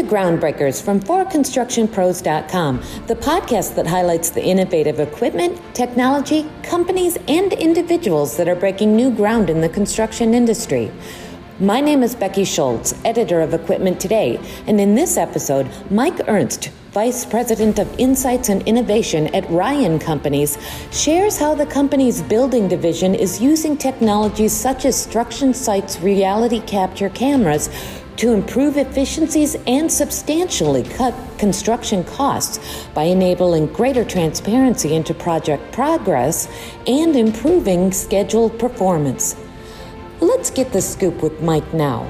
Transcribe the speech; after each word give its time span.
to 0.00 0.06
Groundbreakers 0.06 0.82
from 0.82 0.98
ForConstructionPros.com, 0.98 2.82
the 3.06 3.16
podcast 3.16 3.74
that 3.74 3.86
highlights 3.86 4.30
the 4.30 4.42
innovative 4.42 4.98
equipment, 4.98 5.60
technology, 5.74 6.48
companies, 6.62 7.18
and 7.28 7.52
individuals 7.52 8.38
that 8.38 8.48
are 8.48 8.54
breaking 8.54 8.96
new 8.96 9.10
ground 9.10 9.50
in 9.50 9.60
the 9.60 9.68
construction 9.68 10.32
industry. 10.32 10.90
My 11.58 11.82
name 11.82 12.02
is 12.02 12.14
Becky 12.14 12.44
Schultz, 12.44 12.94
editor 13.04 13.42
of 13.42 13.52
Equipment 13.52 14.00
Today, 14.00 14.40
and 14.66 14.80
in 14.80 14.94
this 14.94 15.18
episode, 15.18 15.68
Mike 15.90 16.26
Ernst, 16.26 16.70
Vice 16.92 17.24
President 17.26 17.78
of 17.78 18.00
Insights 18.00 18.48
and 18.48 18.62
Innovation 18.62 19.26
at 19.34 19.48
Ryan 19.50 19.98
Companies, 19.98 20.56
shares 20.90 21.38
how 21.38 21.54
the 21.54 21.66
company's 21.66 22.22
building 22.22 22.66
division 22.66 23.14
is 23.14 23.40
using 23.40 23.76
technologies 23.76 24.52
such 24.52 24.86
as 24.86 25.06
StructionSite's 25.06 26.00
reality 26.00 26.60
capture 26.60 27.10
cameras 27.10 27.68
to 28.20 28.34
improve 28.34 28.76
efficiencies 28.76 29.56
and 29.66 29.90
substantially 29.90 30.82
cut 30.82 31.14
construction 31.38 32.04
costs 32.04 32.84
by 32.92 33.04
enabling 33.04 33.66
greater 33.68 34.04
transparency 34.04 34.94
into 34.94 35.14
project 35.14 35.72
progress 35.72 36.46
and 36.86 37.16
improving 37.16 37.90
scheduled 37.90 38.58
performance. 38.58 39.36
Let's 40.20 40.50
get 40.50 40.70
the 40.70 40.82
scoop 40.82 41.22
with 41.22 41.40
Mike 41.40 41.72
now. 41.72 42.06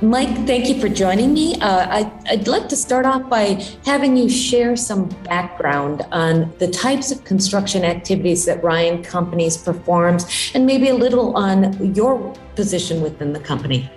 Mike, 0.00 0.46
thank 0.46 0.66
you 0.66 0.80
for 0.80 0.88
joining 0.88 1.34
me. 1.34 1.56
Uh, 1.60 2.08
I, 2.30 2.36
would 2.36 2.48
like 2.48 2.66
to 2.70 2.76
start 2.76 3.04
off 3.04 3.28
by 3.28 3.62
having 3.84 4.16
you 4.16 4.30
share 4.30 4.76
some 4.76 5.10
background 5.24 6.06
on 6.10 6.54
the 6.58 6.68
types 6.68 7.12
of 7.12 7.22
construction 7.24 7.84
activities 7.84 8.46
that 8.46 8.64
Ryan 8.64 9.02
Companies 9.02 9.58
performs 9.58 10.52
and 10.54 10.64
maybe 10.64 10.88
a 10.88 10.94
little 10.94 11.36
on 11.36 11.94
your 11.94 12.34
position 12.54 13.02
within 13.02 13.34
the 13.34 13.40
company. 13.40 13.90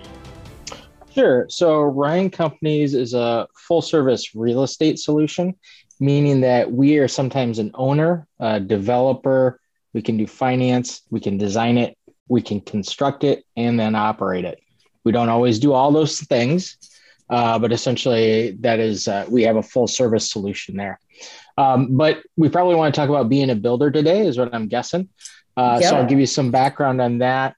Sure. 1.14 1.46
So, 1.48 1.82
Ryan 1.82 2.30
Companies 2.30 2.94
is 2.94 3.14
a 3.14 3.46
full 3.54 3.82
service 3.82 4.34
real 4.34 4.62
estate 4.62 4.98
solution, 4.98 5.54
meaning 6.00 6.40
that 6.40 6.70
we 6.72 6.98
are 6.98 7.08
sometimes 7.08 7.58
an 7.58 7.70
owner, 7.74 8.26
a 8.40 8.58
developer, 8.58 9.60
we 9.92 10.00
can 10.00 10.16
do 10.16 10.26
finance, 10.26 11.02
we 11.10 11.20
can 11.20 11.36
design 11.36 11.76
it, 11.76 11.98
we 12.28 12.40
can 12.40 12.60
construct 12.60 13.24
it 13.24 13.44
and 13.56 13.78
then 13.78 13.94
operate 13.94 14.44
it. 14.44 14.60
We 15.04 15.12
don't 15.12 15.28
always 15.28 15.58
do 15.58 15.72
all 15.72 15.92
those 15.92 16.20
things, 16.20 16.78
uh, 17.28 17.58
but 17.58 17.72
essentially 17.72 18.56
that 18.60 18.78
is 18.80 19.06
uh, 19.06 19.26
we 19.28 19.42
have 19.42 19.56
a 19.56 19.62
full 19.62 19.86
service 19.86 20.30
solution 20.30 20.76
there. 20.76 20.98
Um, 21.58 21.96
but 21.96 22.22
we 22.36 22.48
probably 22.48 22.74
want 22.74 22.94
to 22.94 22.98
talk 22.98 23.10
about 23.10 23.28
being 23.28 23.50
a 23.50 23.54
builder 23.54 23.90
today, 23.90 24.26
is 24.26 24.38
what 24.38 24.54
I'm 24.54 24.68
guessing. 24.68 25.10
Uh, 25.56 25.78
yeah. 25.82 25.90
So 25.90 25.96
I'll 25.96 26.06
give 26.06 26.18
you 26.18 26.26
some 26.26 26.50
background 26.50 27.02
on 27.02 27.18
that. 27.18 27.56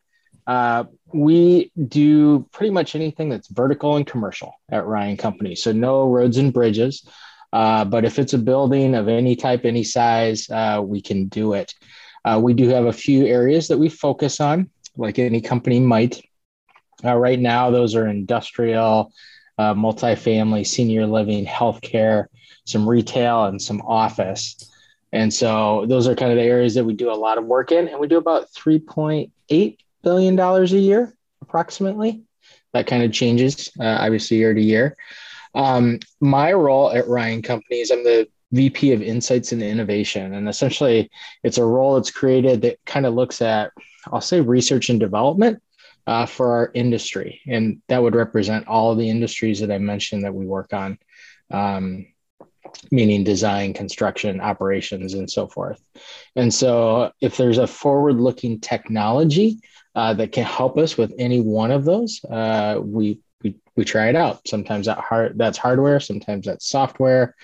We 1.15 1.71
do 1.89 2.45
pretty 2.51 2.73
much 2.73 2.97
anything 2.97 3.29
that's 3.29 3.47
vertical 3.47 3.95
and 3.95 4.05
commercial 4.05 4.53
at 4.69 4.85
Ryan 4.85 5.17
Company. 5.17 5.55
So 5.55 5.71
no 5.71 6.09
roads 6.09 6.39
and 6.39 6.53
bridges. 6.53 7.09
Uh, 7.53 7.85
but 7.85 8.05
if 8.05 8.19
it's 8.19 8.33
a 8.33 8.39
building 8.39 8.97
of 8.97 9.07
any 9.07 9.37
type, 9.37 9.65
any 9.65 9.85
size, 9.85 10.51
uh, 10.51 10.83
we 10.85 11.01
can 11.01 11.29
do 11.29 11.53
it. 11.53 11.73
Uh, 12.25 12.41
we 12.43 12.53
do 12.53 12.69
have 12.69 12.87
a 12.87 12.93
few 12.93 13.27
areas 13.27 13.69
that 13.69 13.79
we 13.79 13.89
focus 13.89 14.41
on, 14.41 14.69
like 14.97 15.21
any 15.21 15.41
company 15.41 15.79
might. 15.79 16.21
Uh, 17.05 17.15
right 17.15 17.39
now, 17.39 17.71
those 17.71 17.95
are 17.95 18.09
industrial, 18.09 19.13
uh, 19.59 19.73
multifamily, 19.73 20.67
senior 20.67 21.07
living, 21.07 21.47
healthcare, 21.47 22.27
some 22.65 22.89
retail, 22.89 23.45
and 23.45 23.63
some 23.63 23.81
office. 23.83 24.57
And 25.13 25.33
so 25.33 25.87
those 25.87 26.09
are 26.09 26.17
kind 26.17 26.33
of 26.33 26.39
the 26.39 26.43
areas 26.43 26.75
that 26.75 26.85
we 26.85 26.95
do 26.95 27.13
a 27.13 27.15
lot 27.15 27.39
of 27.39 27.45
work 27.45 27.71
in. 27.71 27.87
And 27.87 28.01
we 28.01 28.09
do 28.09 28.19
about 28.19 28.51
$3.8 28.51 29.77
billion 30.05 30.37
dollars 30.37 30.73
a 30.73 30.79
year, 30.79 31.13
approximately. 31.43 32.23
That 32.73 32.87
kind 32.87 33.03
of 33.03 33.13
changes, 33.13 33.71
uh, 33.81 33.99
obviously, 34.01 34.37
year 34.39 34.55
to 34.55 34.61
year. 34.61 34.97
Um, 35.55 36.01
my 36.21 36.53
role 36.53 36.93
at 36.93 37.09
Ryan 37.09 37.43
Companies, 37.43 37.91
I'm 37.91 38.05
the 38.05 38.29
VP 38.53 38.93
of 38.93 39.03
Insights 39.03 39.53
and 39.53 39.63
Innovation. 39.63 40.35
And 40.35 40.49
essentially, 40.49 41.11
it's 41.43 41.59
a 41.59 41.65
role 41.65 41.97
that's 41.97 42.11
created 42.11 42.63
that 42.63 42.79
kind 42.87 43.07
of 43.07 43.15
looks 43.15 43.43
at, 43.43 43.73
I'll 44.13 44.21
say, 44.21 44.41
research 44.41 44.91
and 44.91 45.01
development 45.01 45.63
uh, 46.07 46.27
for 46.27 46.53
our 46.53 46.71
industry. 46.75 47.41
And 47.47 47.83
that 47.89 48.03
would 48.03 48.15
represent 48.15 48.69
all 48.69 48.93
of 48.93 48.99
the 48.99 49.11
industries 49.11 49.61
that 49.61 49.73
I 49.73 49.79
mentioned 49.79 50.25
that 50.25 50.35
we 50.35 50.47
work 50.47 50.73
on, 50.73 50.99
um, 51.51 52.07
meaning 52.91 53.25
design, 53.25 53.75
construction, 53.75 54.41
operations, 54.41 55.15
and 55.15 55.31
so 55.31 55.47
forth. 55.47 55.81
And 56.37 56.53
so, 56.53 57.13
if 57.21 57.37
there's 57.37 57.59
a 57.59 57.67
forward 57.67 58.17
looking 58.21 58.61
technology 58.61 59.61
uh, 59.95 60.15
that 60.15 60.33
can 60.33 60.45
help 60.45 60.79
us 60.79 60.97
with 60.97 61.13
any 61.19 61.41
one 61.41 61.71
of 61.71 61.85
those, 61.85 62.25
uh, 62.25 62.79
we, 62.83 63.21
we, 63.43 63.57
we 63.77 63.85
try 63.85 64.09
it 64.09 64.17
out. 64.17 64.47
Sometimes 64.47 64.87
that 64.87 64.99
hard, 64.99 65.39
that's 65.39 65.59
hardware, 65.59 66.01
sometimes 66.01 66.47
that's 66.47 66.69
software. 66.69 67.35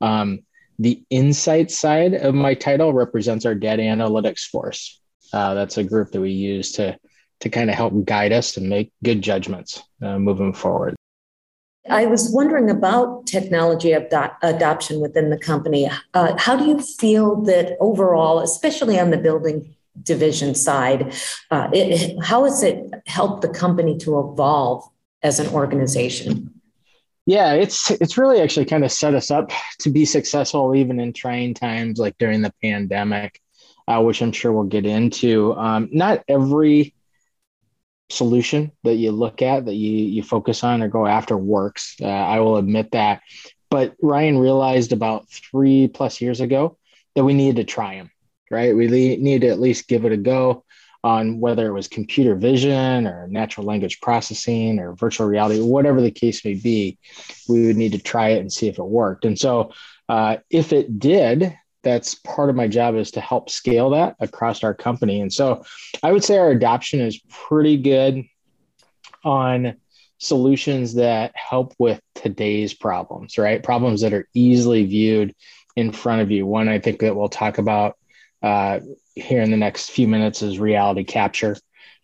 Um, 0.00 0.40
the 0.78 1.02
insight 1.10 1.70
side 1.70 2.14
of 2.14 2.34
my 2.34 2.54
title 2.54 2.92
represents 2.92 3.44
our 3.44 3.54
data 3.54 3.82
analytics 3.82 4.42
force. 4.42 5.00
Uh, 5.32 5.54
that's 5.54 5.76
a 5.76 5.84
group 5.84 6.12
that 6.12 6.20
we 6.20 6.30
use 6.30 6.72
to 6.72 6.98
to 7.40 7.48
kind 7.48 7.70
of 7.70 7.76
help 7.76 8.04
guide 8.04 8.32
us 8.32 8.56
and 8.56 8.68
make 8.68 8.92
good 9.04 9.22
judgments 9.22 9.80
uh, 10.02 10.18
moving 10.18 10.52
forward. 10.52 10.96
I 11.88 12.06
was 12.06 12.30
wondering 12.30 12.68
about 12.68 13.26
technology 13.26 13.92
adoption 13.92 15.00
within 15.00 15.30
the 15.30 15.38
company. 15.38 15.88
Uh, 16.12 16.36
how 16.36 16.56
do 16.56 16.66
you 16.66 16.80
feel 16.80 17.42
that 17.42 17.76
overall, 17.80 18.40
especially 18.40 18.98
on 18.98 19.10
the 19.10 19.16
building 19.16 19.74
division 20.02 20.54
side, 20.54 21.14
uh, 21.50 21.68
it, 21.72 22.22
how 22.22 22.44
has 22.44 22.62
it 22.62 22.90
helped 23.06 23.42
the 23.42 23.48
company 23.48 23.96
to 23.98 24.18
evolve 24.18 24.88
as 25.22 25.40
an 25.40 25.48
organization? 25.48 26.52
Yeah, 27.26 27.52
it's 27.52 27.90
it's 27.90 28.16
really 28.16 28.40
actually 28.40 28.64
kind 28.64 28.84
of 28.84 28.90
set 28.90 29.14
us 29.14 29.30
up 29.30 29.52
to 29.80 29.90
be 29.90 30.06
successful 30.06 30.74
even 30.74 30.98
in 30.98 31.12
trying 31.12 31.52
times 31.52 31.98
like 31.98 32.16
during 32.16 32.40
the 32.40 32.54
pandemic, 32.62 33.38
uh, 33.86 34.00
which 34.00 34.22
I'm 34.22 34.32
sure 34.32 34.50
we'll 34.50 34.64
get 34.64 34.86
into. 34.86 35.52
Um, 35.54 35.90
not 35.92 36.24
every 36.26 36.94
solution 38.08 38.72
that 38.84 38.94
you 38.94 39.12
look 39.12 39.42
at 39.42 39.66
that 39.66 39.74
you 39.74 39.90
you 39.90 40.22
focus 40.22 40.64
on 40.64 40.82
or 40.82 40.88
go 40.88 41.06
after 41.06 41.36
works. 41.36 41.96
Uh, 42.00 42.06
I 42.06 42.40
will 42.40 42.56
admit 42.56 42.92
that, 42.92 43.20
but 43.68 43.94
Ryan 44.00 44.38
realized 44.38 44.92
about 44.92 45.28
three 45.28 45.86
plus 45.86 46.22
years 46.22 46.40
ago 46.40 46.78
that 47.14 47.24
we 47.24 47.34
needed 47.34 47.56
to 47.56 47.64
try 47.64 47.96
them. 47.96 48.10
Right, 48.50 48.74
we 48.74 48.86
need 48.88 49.42
to 49.42 49.48
at 49.48 49.60
least 49.60 49.88
give 49.88 50.04
it 50.04 50.12
a 50.12 50.16
go 50.16 50.64
on 51.04 51.38
whether 51.38 51.66
it 51.68 51.72
was 51.72 51.86
computer 51.88 52.34
vision 52.34 53.06
or 53.06 53.28
natural 53.28 53.66
language 53.66 54.00
processing 54.00 54.78
or 54.78 54.94
virtual 54.94 55.26
reality, 55.26 55.60
whatever 55.60 56.00
the 56.00 56.10
case 56.10 56.44
may 56.44 56.54
be, 56.54 56.98
we 57.48 57.66
would 57.66 57.76
need 57.76 57.92
to 57.92 57.98
try 57.98 58.30
it 58.30 58.40
and 58.40 58.52
see 58.52 58.68
if 58.68 58.78
it 58.78 58.84
worked. 58.84 59.24
And 59.24 59.38
so, 59.38 59.72
uh, 60.08 60.38
if 60.50 60.72
it 60.72 60.98
did, 60.98 61.56
that's 61.84 62.16
part 62.16 62.50
of 62.50 62.56
my 62.56 62.66
job 62.66 62.96
is 62.96 63.12
to 63.12 63.20
help 63.20 63.48
scale 63.48 63.90
that 63.90 64.16
across 64.18 64.64
our 64.64 64.74
company. 64.74 65.20
And 65.20 65.32
so, 65.32 65.62
I 66.02 66.10
would 66.10 66.24
say 66.24 66.36
our 66.38 66.50
adoption 66.50 67.00
is 67.00 67.20
pretty 67.28 67.76
good 67.76 68.24
on 69.24 69.76
solutions 70.18 70.94
that 70.94 71.32
help 71.34 71.74
with 71.78 72.00
today's 72.14 72.74
problems, 72.74 73.38
right? 73.38 73.62
Problems 73.62 74.00
that 74.00 74.12
are 74.12 74.28
easily 74.34 74.84
viewed 74.84 75.34
in 75.76 75.92
front 75.92 76.22
of 76.22 76.30
you. 76.30 76.44
One 76.44 76.68
I 76.68 76.80
think 76.80 77.00
that 77.00 77.14
we'll 77.14 77.28
talk 77.28 77.58
about 77.58 77.96
uh, 78.42 78.80
here 79.14 79.42
in 79.42 79.50
the 79.50 79.56
next 79.56 79.90
few 79.90 80.08
minutes 80.08 80.42
is 80.42 80.58
reality 80.58 81.04
capture. 81.04 81.56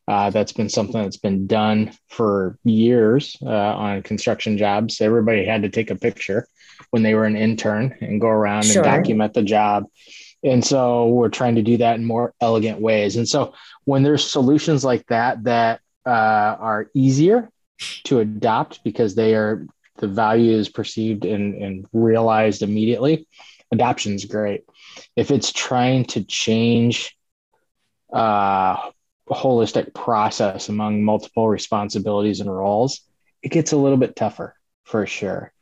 Uh, 0.07 0.29
that's 0.31 0.53
been 0.53 0.69
something 0.69 1.03
that's 1.03 1.17
been 1.17 1.47
done 1.47 1.91
for 2.11 2.59
years 2.65 3.37
uh, 3.43 3.49
on 3.49 4.03
construction 4.03 4.59
jobs. 4.59 5.01
Everybody 5.01 5.45
had 5.47 5.63
to 5.63 5.71
take 5.71 5.91
a 5.91 5.97
picture 5.97 6.47
when 6.91 7.03
they 7.03 7.15
were 7.15 7.25
an 7.25 7.37
intern 7.37 7.97
and 8.01 8.21
go 8.21 8.29
around 8.29 8.65
sure. 8.65 8.83
and 8.83 8.97
document 8.97 9.33
the 9.33 9.43
job. 9.43 9.85
And 10.43 10.63
so 10.63 11.09
we're 11.09 11.31
trying 11.31 11.55
to 11.55 11.63
do 11.63 11.79
that 11.79 11.97
in 11.97 12.05
more 12.05 12.35
elegant 12.41 12.81
ways. 12.81 13.17
And 13.17 13.27
so 13.27 13.55
when 13.85 14.03
there's 14.03 14.31
solutions 14.31 14.85
like 14.85 15.07
that 15.07 15.45
that 15.45 15.81
uh, 16.05 16.11
are 16.11 16.91
easier 16.93 17.49
to 18.05 18.21
adopt 18.21 18.85
because 18.85 19.15
they 19.15 19.35
are 19.35 19.67
the 19.99 20.09
value 20.09 20.53
is 20.53 20.69
perceived 20.69 21.25
and, 21.25 21.55
and 21.55 21.87
realized 21.93 22.63
immediately, 22.63 23.27
adoption 23.73 24.15
is 24.15 24.25
great 24.25 24.65
if 25.17 25.31
it's 25.31 25.53
trying 25.53 26.05
to 26.05 26.25
change 26.25 27.17
uh, 28.13 28.91
holistic 29.29 29.95
process 29.95 30.69
among 30.69 31.03
multiple 31.03 31.49
responsibilities 31.49 32.41
and 32.41 32.55
roles, 32.55 33.01
it 33.43 33.51
gets 33.51 33.73
a 33.73 33.77
little 33.77 33.99
bit 33.99 34.17
tougher 34.17 34.55
for 34.85 35.07
sure. 35.07 35.53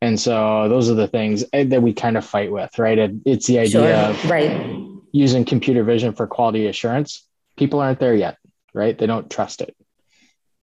And 0.00 0.18
so 0.20 0.68
those 0.68 0.90
are 0.90 0.94
the 0.94 1.08
things 1.08 1.44
eh, 1.52 1.64
that 1.64 1.82
we 1.82 1.94
kind 1.94 2.16
of 2.16 2.24
fight 2.24 2.52
with, 2.52 2.78
right? 2.78 2.98
It, 2.98 3.12
it's 3.24 3.46
the 3.46 3.60
idea 3.60 3.70
sure. 3.70 4.10
of 4.10 4.30
right. 4.30 4.86
using 5.12 5.44
computer 5.44 5.82
vision 5.82 6.12
for 6.12 6.26
quality 6.26 6.66
assurance. 6.66 7.26
People 7.56 7.80
aren't 7.80 8.00
there 8.00 8.14
yet, 8.14 8.36
right? 8.74 8.98
They 8.98 9.06
don't 9.06 9.30
trust 9.30 9.62
it. 9.62 9.74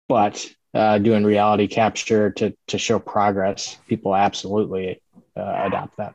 But 0.07 0.47
uh, 0.73 0.99
doing 0.99 1.23
reality 1.23 1.67
capture 1.67 2.31
to 2.31 2.55
to 2.67 2.77
show 2.77 2.99
progress, 2.99 3.77
people 3.87 4.15
absolutely 4.15 5.01
uh, 5.35 5.63
adopt 5.65 5.97
that. 5.97 6.13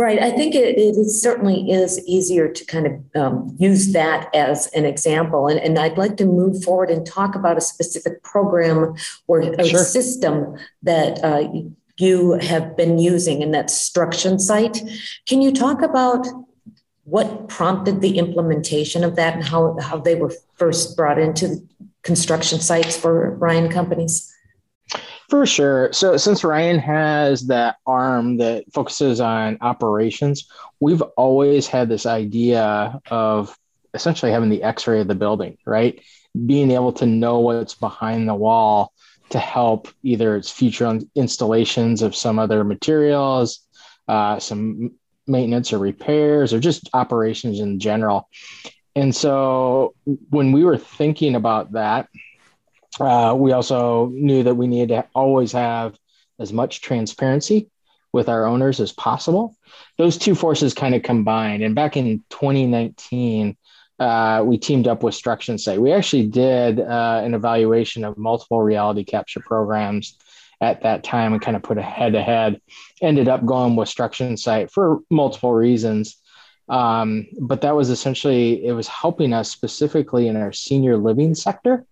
Right. 0.00 0.18
I 0.18 0.30
think 0.30 0.54
it, 0.54 0.78
it 0.78 0.94
certainly 1.10 1.70
is 1.70 2.02
easier 2.06 2.48
to 2.48 2.64
kind 2.64 2.86
of 2.86 3.22
um, 3.22 3.54
use 3.58 3.92
that 3.92 4.34
as 4.34 4.66
an 4.68 4.86
example. 4.86 5.46
And, 5.46 5.60
and 5.60 5.78
I'd 5.78 5.98
like 5.98 6.16
to 6.16 6.24
move 6.24 6.64
forward 6.64 6.88
and 6.88 7.04
talk 7.06 7.34
about 7.34 7.58
a 7.58 7.60
specific 7.60 8.22
program 8.22 8.78
or, 8.78 8.96
or 9.26 9.62
sure. 9.62 9.84
system 9.84 10.56
that 10.82 11.22
uh, 11.22 11.50
you 11.98 12.32
have 12.40 12.78
been 12.78 12.98
using, 12.98 13.42
and 13.42 13.52
that's 13.52 13.90
StructionSite. 13.90 14.78
Can 15.26 15.42
you 15.42 15.52
talk 15.52 15.82
about 15.82 16.26
what 17.04 17.48
prompted 17.48 18.00
the 18.00 18.16
implementation 18.16 19.04
of 19.04 19.16
that 19.16 19.34
and 19.34 19.44
how, 19.44 19.78
how 19.80 19.98
they 19.98 20.14
were 20.14 20.32
first 20.54 20.96
brought 20.96 21.18
into 21.18 21.56
construction 22.04 22.58
sites 22.58 22.96
for 22.96 23.32
Ryan 23.36 23.68
companies? 23.68 24.34
For 25.30 25.46
sure. 25.46 25.92
So 25.92 26.16
since 26.16 26.42
Ryan 26.42 26.80
has 26.80 27.46
that 27.46 27.76
arm 27.86 28.38
that 28.38 28.64
focuses 28.72 29.20
on 29.20 29.58
operations, 29.60 30.48
we've 30.80 31.02
always 31.16 31.68
had 31.68 31.88
this 31.88 32.04
idea 32.04 33.00
of 33.08 33.56
essentially 33.94 34.32
having 34.32 34.50
the 34.50 34.64
x-ray 34.64 35.00
of 35.00 35.06
the 35.06 35.14
building, 35.14 35.56
right? 35.64 36.00
Being 36.46 36.72
able 36.72 36.92
to 36.94 37.06
know 37.06 37.38
what's 37.38 37.74
behind 37.74 38.28
the 38.28 38.34
wall 38.34 38.92
to 39.30 39.38
help 39.38 39.86
either 40.02 40.34
its 40.34 40.50
future 40.50 40.98
installations 41.14 42.02
of 42.02 42.16
some 42.16 42.40
other 42.40 42.64
materials, 42.64 43.60
uh, 44.08 44.40
some 44.40 44.96
maintenance 45.28 45.72
or 45.72 45.78
repairs, 45.78 46.52
or 46.52 46.58
just 46.58 46.90
operations 46.92 47.60
in 47.60 47.78
general. 47.78 48.28
And 48.96 49.14
so 49.14 49.94
when 50.30 50.50
we 50.50 50.64
were 50.64 50.76
thinking 50.76 51.36
about 51.36 51.72
that, 51.72 52.08
uh, 52.98 53.34
we 53.36 53.52
also 53.52 54.06
knew 54.06 54.42
that 54.42 54.54
we 54.54 54.66
needed 54.66 54.88
to 54.88 55.06
always 55.14 55.52
have 55.52 55.96
as 56.38 56.52
much 56.52 56.80
transparency 56.80 57.70
with 58.12 58.28
our 58.28 58.46
owners 58.46 58.80
as 58.80 58.92
possible. 58.92 59.56
Those 59.98 60.18
two 60.18 60.34
forces 60.34 60.74
kind 60.74 60.94
of 60.94 61.02
combined. 61.02 61.62
And 61.62 61.74
back 61.74 61.96
in 61.96 62.24
2019, 62.30 63.56
uh, 64.00 64.42
we 64.44 64.58
teamed 64.58 64.88
up 64.88 65.02
with 65.02 65.14
StructionSite. 65.14 65.78
We 65.78 65.92
actually 65.92 66.26
did 66.26 66.80
uh, 66.80 67.20
an 67.22 67.34
evaluation 67.34 68.04
of 68.04 68.16
multiple 68.16 68.62
reality 68.62 69.04
capture 69.04 69.40
programs 69.40 70.16
at 70.60 70.82
that 70.82 71.04
time 71.04 71.32
and 71.32 71.42
kind 71.42 71.56
of 71.56 71.62
put 71.62 71.78
a 71.78 71.82
head 71.82 72.14
to 72.14 72.22
head. 72.22 72.60
Ended 73.00 73.28
up 73.28 73.44
going 73.44 73.76
with 73.76 73.88
StructionSite 73.88 74.70
for 74.70 75.00
multiple 75.10 75.52
reasons. 75.52 76.16
Um, 76.68 77.26
but 77.38 77.60
that 77.62 77.74
was 77.76 77.90
essentially, 77.90 78.64
it 78.64 78.72
was 78.72 78.88
helping 78.88 79.32
us 79.32 79.50
specifically 79.50 80.28
in 80.28 80.36
our 80.36 80.52
senior 80.52 80.96
living 80.96 81.34
sector 81.34 81.84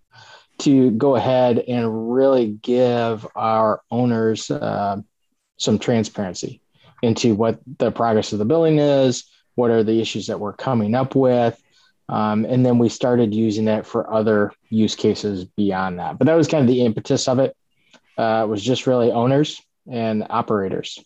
to 0.58 0.90
go 0.92 1.16
ahead 1.16 1.58
and 1.60 2.12
really 2.12 2.58
give 2.62 3.26
our 3.34 3.82
owners 3.90 4.50
uh, 4.50 4.96
some 5.56 5.78
transparency 5.78 6.60
into 7.02 7.34
what 7.34 7.60
the 7.78 7.90
progress 7.90 8.32
of 8.32 8.38
the 8.38 8.44
building 8.44 8.78
is, 8.78 9.24
what 9.54 9.70
are 9.70 9.84
the 9.84 10.00
issues 10.00 10.26
that 10.26 10.40
we're 10.40 10.52
coming 10.52 10.94
up 10.94 11.14
with. 11.14 11.60
Um, 12.08 12.44
and 12.44 12.64
then 12.64 12.78
we 12.78 12.88
started 12.88 13.34
using 13.34 13.68
it 13.68 13.84
for 13.86 14.12
other 14.12 14.52
use 14.70 14.94
cases 14.94 15.44
beyond 15.44 15.98
that. 15.98 16.18
But 16.18 16.26
that 16.26 16.34
was 16.34 16.48
kind 16.48 16.62
of 16.62 16.68
the 16.68 16.84
impetus 16.84 17.28
of 17.28 17.38
it. 17.38 17.56
Uh, 18.16 18.44
was 18.48 18.64
just 18.64 18.88
really 18.88 19.12
owners 19.12 19.62
and 19.88 20.26
operators. 20.28 20.98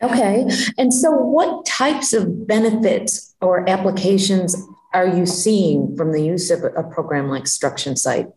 Okay. 0.00 0.46
And 0.76 0.94
so, 0.94 1.10
what 1.10 1.66
types 1.66 2.12
of 2.12 2.46
benefits 2.46 3.34
or 3.40 3.68
applications 3.68 4.56
are 4.94 5.06
you 5.06 5.26
seeing 5.26 5.96
from 5.96 6.12
the 6.12 6.22
use 6.22 6.50
of 6.50 6.62
a 6.62 6.84
program 6.84 7.28
like 7.28 7.44
StructionSite? 7.44 8.32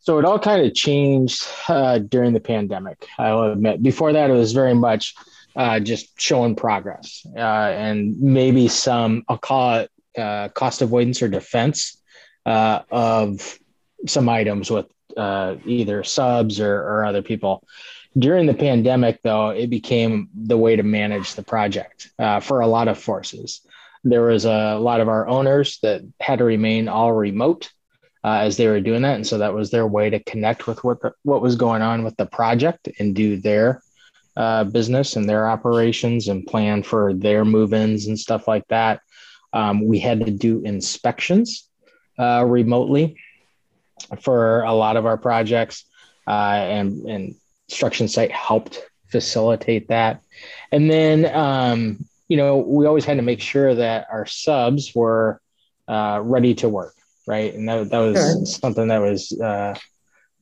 So 0.00 0.18
it 0.18 0.24
all 0.24 0.38
kind 0.38 0.66
of 0.66 0.74
changed 0.74 1.46
uh, 1.68 1.98
during 1.98 2.32
the 2.32 2.40
pandemic. 2.40 3.06
I'll 3.18 3.52
admit. 3.52 3.82
Before 3.82 4.12
that, 4.12 4.30
it 4.30 4.34
was 4.34 4.52
very 4.52 4.74
much 4.74 5.14
uh, 5.54 5.78
just 5.80 6.18
showing 6.18 6.54
progress 6.54 7.26
uh, 7.36 7.40
and 7.40 8.18
maybe 8.20 8.68
some 8.68 9.24
I'll 9.28 9.38
call 9.38 9.80
it 9.80 9.90
uh, 10.16 10.48
cost 10.48 10.80
avoidance 10.80 11.22
or 11.22 11.28
defense 11.28 12.00
uh, 12.46 12.80
of 12.90 13.58
some 14.06 14.28
items 14.28 14.70
with 14.70 14.86
uh, 15.16 15.56
either 15.66 16.02
subs 16.02 16.60
or, 16.60 16.74
or 16.74 17.04
other 17.04 17.22
people. 17.22 17.62
During 18.18 18.46
the 18.46 18.54
pandemic, 18.54 19.20
though, 19.22 19.50
it 19.50 19.70
became 19.70 20.30
the 20.34 20.56
way 20.56 20.74
to 20.76 20.82
manage 20.82 21.34
the 21.34 21.44
project 21.44 22.10
for 22.42 22.60
a 22.60 22.66
lot 22.66 22.88
of 22.88 22.98
forces. 22.98 23.60
There 24.02 24.22
was 24.22 24.46
a 24.46 24.76
lot 24.76 25.00
of 25.00 25.08
our 25.08 25.28
owners 25.28 25.78
that 25.82 26.02
had 26.20 26.38
to 26.38 26.44
remain 26.44 26.88
all 26.88 27.12
remote 27.12 27.70
uh, 28.22 28.38
as 28.42 28.56
they 28.56 28.66
were 28.66 28.80
doing 28.80 29.02
that, 29.02 29.16
and 29.16 29.26
so 29.26 29.38
that 29.38 29.54
was 29.54 29.70
their 29.70 29.86
way 29.86 30.10
to 30.10 30.22
connect 30.24 30.66
with 30.66 30.82
what 30.84 31.00
the, 31.00 31.12
what 31.22 31.40
was 31.40 31.56
going 31.56 31.82
on 31.82 32.04
with 32.04 32.16
the 32.16 32.26
project 32.26 32.88
and 32.98 33.14
do 33.14 33.36
their 33.36 33.82
uh, 34.36 34.64
business 34.64 35.16
and 35.16 35.28
their 35.28 35.48
operations 35.48 36.28
and 36.28 36.46
plan 36.46 36.82
for 36.82 37.14
their 37.14 37.44
move-ins 37.44 38.06
and 38.06 38.18
stuff 38.18 38.46
like 38.46 38.66
that. 38.68 39.00
Um, 39.52 39.86
we 39.86 39.98
had 39.98 40.24
to 40.26 40.30
do 40.30 40.60
inspections 40.62 41.68
uh, 42.18 42.44
remotely 42.46 43.16
for 44.20 44.62
a 44.62 44.72
lot 44.72 44.96
of 44.96 45.06
our 45.06 45.16
projects, 45.16 45.84
uh, 46.26 46.30
and 46.30 47.06
and 47.08 47.34
StructionSite 47.70 48.30
helped 48.30 48.80
facilitate 49.08 49.88
that. 49.88 50.22
And 50.70 50.90
then 50.90 51.26
um, 51.34 52.04
you 52.28 52.36
know 52.36 52.58
we 52.58 52.86
always 52.86 53.04
had 53.04 53.16
to 53.16 53.22
make 53.22 53.40
sure 53.40 53.74
that 53.74 54.06
our 54.10 54.26
subs 54.26 54.94
were 54.94 55.40
uh, 55.88 56.20
ready 56.22 56.54
to 56.56 56.68
work 56.68 56.94
right? 57.30 57.54
And 57.54 57.68
that, 57.68 57.90
that 57.90 57.98
was 57.98 58.16
sure. 58.16 58.44
something 58.44 58.88
that 58.88 59.00
was 59.00 59.30
uh, 59.40 59.78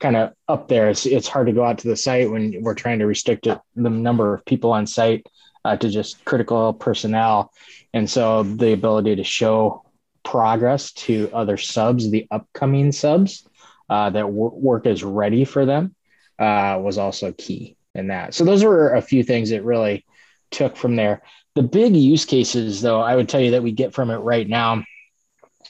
kind 0.00 0.16
of 0.16 0.32
up 0.48 0.68
there. 0.68 0.88
It's, 0.88 1.04
it's 1.04 1.28
hard 1.28 1.48
to 1.48 1.52
go 1.52 1.62
out 1.62 1.76
to 1.78 1.88
the 1.88 1.96
site 1.96 2.30
when 2.30 2.62
we're 2.62 2.74
trying 2.74 3.00
to 3.00 3.06
restrict 3.06 3.46
it, 3.46 3.58
the 3.76 3.90
number 3.90 4.32
of 4.32 4.44
people 4.46 4.72
on 4.72 4.86
site 4.86 5.26
uh, 5.66 5.76
to 5.76 5.90
just 5.90 6.24
critical 6.24 6.72
personnel. 6.72 7.52
And 7.92 8.08
so 8.08 8.42
the 8.42 8.72
ability 8.72 9.16
to 9.16 9.24
show 9.24 9.84
progress 10.24 10.92
to 10.92 11.30
other 11.34 11.58
subs, 11.58 12.10
the 12.10 12.26
upcoming 12.30 12.90
subs, 12.90 13.46
uh, 13.90 14.08
that 14.08 14.20
w- 14.20 14.54
work 14.54 14.86
is 14.86 15.04
ready 15.04 15.44
for 15.44 15.66
them 15.66 15.94
uh, 16.38 16.78
was 16.80 16.96
also 16.96 17.32
key 17.32 17.76
in 17.94 18.08
that. 18.08 18.32
So 18.32 18.44
those 18.44 18.64
were 18.64 18.94
a 18.94 19.02
few 19.02 19.22
things 19.22 19.50
that 19.50 19.62
really 19.62 20.06
took 20.50 20.74
from 20.74 20.96
there. 20.96 21.22
The 21.54 21.62
big 21.62 21.94
use 21.94 22.24
cases, 22.24 22.80
though, 22.80 23.00
I 23.00 23.14
would 23.14 23.28
tell 23.28 23.42
you 23.42 23.50
that 23.50 23.62
we 23.62 23.72
get 23.72 23.92
from 23.92 24.10
it 24.10 24.18
right 24.18 24.48
now 24.48 24.84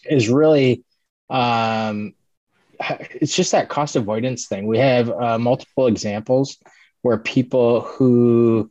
is 0.05 0.29
really 0.29 0.85
um, 1.31 2.15
it's 3.11 3.35
just 3.35 3.53
that 3.53 3.69
cost 3.69 3.97
avoidance 3.97 4.47
thing. 4.47 4.67
We 4.67 4.79
have 4.79 5.11
uh, 5.11 5.39
multiple 5.39 5.87
examples 5.87 6.59
where 7.03 7.19
people 7.19 7.81
who 7.81 8.71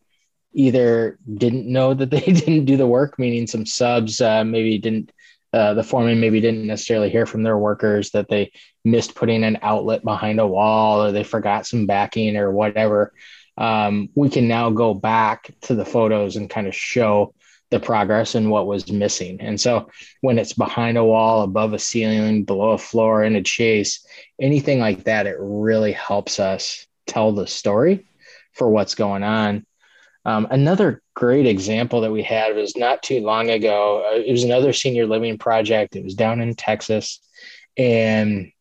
either 0.53 1.19
didn't 1.31 1.71
know 1.71 1.93
that 1.93 2.09
they 2.09 2.19
didn't 2.21 2.65
do 2.65 2.77
the 2.77 2.87
work, 2.87 3.19
meaning 3.19 3.47
some 3.47 3.65
subs 3.65 4.21
uh, 4.21 4.43
maybe 4.43 4.77
didn't, 4.77 5.11
uh, 5.53 5.73
the 5.73 5.83
foreman 5.83 6.19
maybe 6.19 6.41
didn't 6.41 6.67
necessarily 6.67 7.09
hear 7.09 7.25
from 7.25 7.43
their 7.43 7.57
workers 7.57 8.11
that 8.11 8.27
they 8.27 8.51
missed 8.83 9.15
putting 9.15 9.43
an 9.43 9.57
outlet 9.61 10.03
behind 10.03 10.39
a 10.39 10.47
wall 10.47 11.03
or 11.03 11.11
they 11.11 11.23
forgot 11.23 11.65
some 11.65 11.85
backing 11.85 12.37
or 12.37 12.51
whatever. 12.51 13.13
Um, 13.57 14.09
we 14.13 14.29
can 14.29 14.47
now 14.47 14.69
go 14.69 14.93
back 14.93 15.53
to 15.61 15.75
the 15.75 15.85
photos 15.85 16.35
and 16.35 16.49
kind 16.49 16.67
of 16.67 16.75
show 16.75 17.33
the 17.69 17.79
progress 17.79 18.35
and 18.35 18.49
what 18.49 18.67
was 18.67 18.91
missing. 18.91 19.41
And 19.41 19.59
so 19.59 19.89
when 20.21 20.39
it's 20.39 20.53
behind 20.53 20.97
a 20.97 21.03
wall, 21.03 21.41
above 21.41 21.73
a 21.73 21.79
ceiling, 21.79 22.43
below 22.43 22.71
a 22.71 22.77
floor 22.77 23.23
in 23.23 23.35
a 23.35 23.43
chase, 23.43 24.05
anything 24.39 24.79
like 24.79 25.03
that, 25.03 25.27
it 25.27 25.35
really 25.39 25.91
helps 25.91 26.39
us 26.39 26.87
tell 27.05 27.33
the 27.33 27.47
story 27.47 28.07
for 28.53 28.69
what's 28.69 28.95
going 28.95 29.23
on. 29.23 29.65
Um, 30.25 30.47
another 30.49 31.01
great 31.13 31.45
example 31.45 32.01
that 32.01 32.11
we 32.11 32.23
had 32.23 32.55
was 32.55 32.75
not 32.75 33.01
too 33.01 33.21
long 33.21 33.49
ago. 33.49 34.05
Uh, 34.05 34.17
it 34.17 34.31
was 34.31 34.43
another 34.43 34.73
senior 34.73 35.05
living 35.05 35.37
project. 35.37 35.95
It 35.95 36.03
was 36.03 36.15
down 36.15 36.41
in 36.41 36.53
Texas. 36.53 37.21
And 37.77 38.51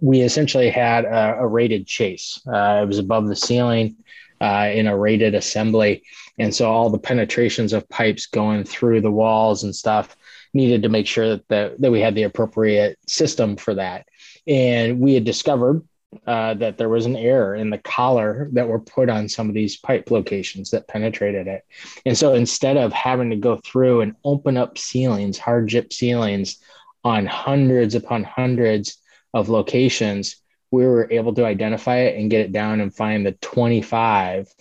we 0.00 0.20
essentially 0.20 0.70
had 0.70 1.04
a, 1.04 1.36
a 1.38 1.46
rated 1.46 1.86
chase. 1.86 2.40
Uh, 2.46 2.80
it 2.82 2.86
was 2.86 2.98
above 2.98 3.28
the 3.28 3.36
ceiling 3.36 3.96
uh, 4.40 4.70
in 4.72 4.86
a 4.86 4.96
rated 4.96 5.34
assembly. 5.34 6.02
And 6.38 6.54
so 6.54 6.70
all 6.70 6.90
the 6.90 6.98
penetrations 6.98 7.72
of 7.72 7.88
pipes 7.88 8.26
going 8.26 8.64
through 8.64 9.02
the 9.02 9.10
walls 9.10 9.64
and 9.64 9.74
stuff 9.74 10.16
needed 10.54 10.82
to 10.82 10.88
make 10.88 11.06
sure 11.06 11.28
that, 11.28 11.48
the, 11.48 11.76
that 11.78 11.90
we 11.90 12.00
had 12.00 12.14
the 12.14 12.24
appropriate 12.24 12.98
system 13.06 13.56
for 13.56 13.74
that. 13.74 14.06
And 14.46 15.00
we 15.00 15.14
had 15.14 15.24
discovered 15.24 15.82
uh, 16.26 16.54
that 16.54 16.76
there 16.76 16.88
was 16.88 17.06
an 17.06 17.14
error 17.14 17.54
in 17.54 17.70
the 17.70 17.78
collar 17.78 18.48
that 18.52 18.66
were 18.66 18.80
put 18.80 19.08
on 19.08 19.28
some 19.28 19.48
of 19.48 19.54
these 19.54 19.76
pipe 19.76 20.10
locations 20.10 20.70
that 20.70 20.88
penetrated 20.88 21.46
it. 21.46 21.64
And 22.04 22.18
so 22.18 22.34
instead 22.34 22.76
of 22.76 22.92
having 22.92 23.30
to 23.30 23.36
go 23.36 23.60
through 23.64 24.00
and 24.00 24.16
open 24.24 24.56
up 24.56 24.76
ceilings, 24.76 25.38
hard 25.38 25.68
gyp 25.68 25.92
ceilings 25.92 26.58
on 27.04 27.26
hundreds 27.26 27.94
upon 27.94 28.24
hundreds 28.24 28.98
of 29.34 29.48
locations, 29.48 30.39
we 30.70 30.86
were 30.86 31.08
able 31.10 31.34
to 31.34 31.44
identify 31.44 31.98
it 31.98 32.18
and 32.18 32.30
get 32.30 32.40
it 32.40 32.52
down 32.52 32.80
and 32.80 32.94
find 32.94 33.26
the 33.26 33.32
25 33.32 34.52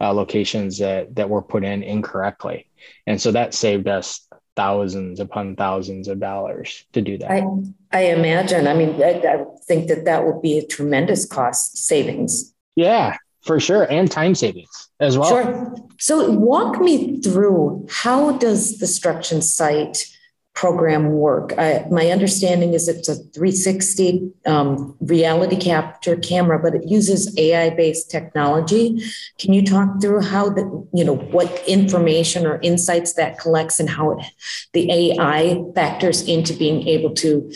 uh, 0.00 0.12
locations 0.12 0.78
that, 0.78 1.14
that 1.16 1.28
were 1.28 1.42
put 1.42 1.64
in 1.64 1.82
incorrectly. 1.82 2.66
And 3.06 3.20
so 3.20 3.32
that 3.32 3.54
saved 3.54 3.88
us 3.88 4.26
thousands 4.56 5.20
upon 5.20 5.56
thousands 5.56 6.08
of 6.08 6.20
dollars 6.20 6.84
to 6.92 7.02
do 7.02 7.18
that. 7.18 7.30
I, 7.30 7.46
I 7.92 8.00
imagine. 8.12 8.66
I 8.66 8.74
mean, 8.74 9.02
I, 9.02 9.20
I 9.20 9.44
think 9.66 9.88
that 9.88 10.04
that 10.04 10.24
would 10.24 10.42
be 10.42 10.58
a 10.58 10.66
tremendous 10.66 11.24
cost 11.26 11.78
savings. 11.78 12.54
Yeah. 12.76 13.16
For 13.42 13.58
sure, 13.58 13.90
and 13.90 14.10
time 14.10 14.34
savings 14.34 14.90
as 15.00 15.16
well. 15.16 15.30
Sure. 15.30 15.74
So 15.98 16.30
walk 16.30 16.78
me 16.78 17.22
through 17.22 17.86
how 17.90 18.32
does 18.32 18.78
the 18.78 18.84
StructionSite 18.84 20.14
program 20.54 21.12
work? 21.12 21.56
I, 21.58 21.84
my 21.90 22.10
understanding 22.10 22.74
is 22.74 22.88
it's 22.88 23.08
a 23.08 23.14
360 23.14 24.30
um, 24.46 24.96
reality 25.00 25.56
capture 25.56 26.16
camera, 26.16 26.58
but 26.58 26.74
it 26.74 26.88
uses 26.88 27.36
AI-based 27.38 28.10
technology. 28.10 29.02
Can 29.38 29.52
you 29.52 29.64
talk 29.64 30.00
through 30.00 30.22
how 30.22 30.50
the 30.50 30.62
you 30.92 31.04
know 31.04 31.16
what 31.16 31.66
information 31.66 32.46
or 32.46 32.60
insights 32.62 33.14
that 33.14 33.38
collects 33.38 33.80
and 33.80 33.88
how 33.88 34.12
it, 34.12 34.26
the 34.72 34.90
AI 34.90 35.62
factors 35.74 36.22
into 36.22 36.54
being 36.54 36.86
able 36.86 37.14
to 37.14 37.50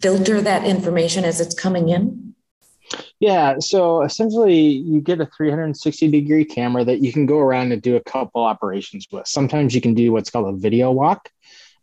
filter 0.00 0.40
that 0.40 0.64
information 0.64 1.24
as 1.24 1.40
it's 1.40 1.54
coming 1.54 1.88
in? 1.90 2.28
Yeah, 3.20 3.58
so 3.58 4.02
essentially, 4.02 4.56
you 4.56 5.00
get 5.00 5.20
a 5.20 5.26
360 5.36 6.10
degree 6.10 6.44
camera 6.44 6.84
that 6.84 7.02
you 7.02 7.12
can 7.12 7.26
go 7.26 7.38
around 7.38 7.72
and 7.72 7.82
do 7.82 7.96
a 7.96 8.00
couple 8.00 8.42
operations 8.42 9.06
with. 9.10 9.26
Sometimes 9.26 9.74
you 9.74 9.80
can 9.80 9.94
do 9.94 10.12
what's 10.12 10.30
called 10.30 10.54
a 10.54 10.56
video 10.56 10.92
walk, 10.92 11.30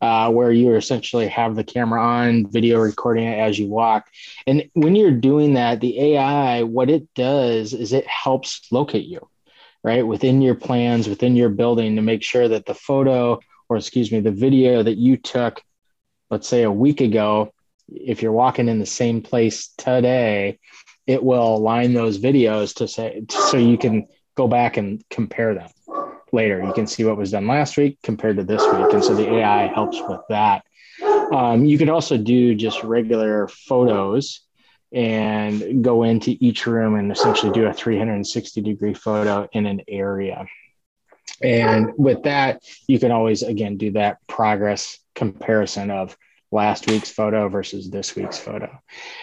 uh, 0.01 0.31
where 0.31 0.51
you 0.51 0.75
essentially 0.75 1.27
have 1.27 1.55
the 1.55 1.63
camera 1.63 2.01
on, 2.01 2.49
video 2.49 2.79
recording 2.79 3.25
it 3.25 3.39
as 3.39 3.57
you 3.57 3.67
walk. 3.67 4.09
And 4.45 4.69
when 4.73 4.95
you're 4.95 5.11
doing 5.11 5.53
that, 5.53 5.79
the 5.79 5.99
AI, 5.99 6.63
what 6.63 6.89
it 6.89 7.13
does 7.13 7.73
is 7.73 7.93
it 7.93 8.07
helps 8.07 8.67
locate 8.71 9.05
you, 9.05 9.27
right, 9.83 10.05
within 10.05 10.41
your 10.41 10.55
plans, 10.55 11.07
within 11.07 11.35
your 11.35 11.49
building 11.49 11.95
to 11.95 12.01
make 12.01 12.23
sure 12.23 12.47
that 12.47 12.65
the 12.65 12.73
photo, 12.73 13.39
or 13.69 13.77
excuse 13.77 14.11
me, 14.11 14.19
the 14.19 14.31
video 14.31 14.83
that 14.83 14.97
you 14.97 15.17
took, 15.17 15.61
let's 16.29 16.47
say 16.47 16.63
a 16.63 16.71
week 16.71 17.01
ago, 17.01 17.51
if 17.89 18.21
you're 18.21 18.31
walking 18.31 18.67
in 18.67 18.79
the 18.79 18.85
same 18.85 19.21
place 19.21 19.69
today, 19.77 20.59
it 21.07 21.23
will 21.23 21.55
align 21.55 21.93
those 21.93 22.17
videos 22.17 22.73
to 22.75 22.87
say 22.87 23.23
so 23.29 23.57
you 23.57 23.77
can 23.77 24.07
go 24.35 24.47
back 24.47 24.77
and 24.77 25.03
compare 25.09 25.53
them 25.53 25.69
later. 26.35 26.61
You 26.63 26.73
can 26.73 26.85
see 26.85 27.03
what 27.03 27.17
was 27.17 27.31
done 27.31 27.47
last 27.47 27.77
week 27.77 27.97
compared 28.03 28.37
to 28.37 28.43
this 28.43 28.61
week, 28.61 28.93
and 28.93 29.03
so 29.03 29.15
the 29.15 29.27
AI 29.35 29.67
helps 29.67 29.99
with 30.07 30.21
that. 30.29 30.63
Um, 31.31 31.65
you 31.65 31.77
could 31.79 31.89
also 31.89 32.17
do 32.17 32.53
just 32.53 32.83
regular 32.83 33.47
photos 33.47 34.41
and 34.93 35.83
go 35.83 36.03
into 36.03 36.37
each 36.39 36.67
room 36.67 36.95
and 36.95 37.11
essentially 37.11 37.51
do 37.51 37.65
a 37.65 37.73
360 37.73 38.61
degree 38.61 38.93
photo 38.93 39.47
in 39.51 39.65
an 39.65 39.81
area. 39.87 40.45
And 41.41 41.91
with 41.97 42.23
that, 42.23 42.61
you 42.87 42.99
can 42.99 43.11
always 43.11 43.43
again 43.43 43.77
do 43.77 43.91
that 43.91 44.19
progress 44.27 44.99
comparison 45.15 45.89
of 45.91 46.15
last 46.51 46.89
week's 46.89 47.11
photo 47.11 47.49
versus 47.49 47.89
this 47.89 48.15
week's 48.15 48.37
photo. 48.37 48.79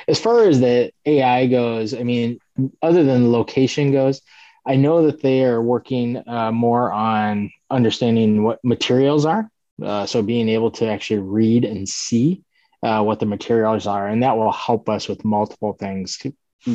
As 0.09 0.21
far 0.21 0.45
as 0.45 0.61
the 0.61 0.93
AI 1.07 1.47
goes, 1.47 1.95
I 1.95 2.03
mean, 2.03 2.39
other 2.83 3.05
than 3.05 3.33
location 3.33 3.93
goes, 3.93 4.21
I 4.67 4.77
know 4.77 5.07
that 5.07 5.23
they 5.23 5.45
are 5.45 5.61
working 5.61 6.23
uh, 6.27 6.53
more 6.53 6.93
on 6.93 7.51
understanding 7.71 8.43
what 8.43 8.61
materials 8.65 9.27
are. 9.27 9.51
Uh, 9.83 10.07
so 10.07 10.23
being 10.23 10.49
able 10.49 10.71
to 10.71 10.89
actually 10.89 11.21
read 11.21 11.65
and 11.65 11.89
see 11.89 12.43
uh, 12.83 13.03
what 13.03 13.21
the 13.21 13.27
materials 13.27 13.87
are, 13.87 14.07
and 14.07 14.23
that 14.23 14.37
will 14.37 14.53
help 14.53 14.89
us 14.89 15.09
with 15.09 15.25
multiple 15.25 15.73
things, 15.73 16.21